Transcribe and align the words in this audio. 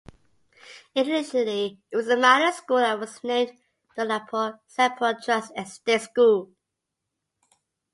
Initially, 0.95 1.77
it 1.91 1.95
was 1.95 2.07
a 2.07 2.17
minor 2.17 2.51
school 2.53 2.79
and 2.79 2.99
was 2.99 3.23
named 3.23 3.51
Daulatpur-Saidpur 3.95 5.23
Trust 5.23 5.51
Estate 5.55 6.01
School. 6.01 6.49